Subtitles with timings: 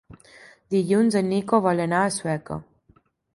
[0.75, 2.59] Dilluns en Nico vol anar a Sueca.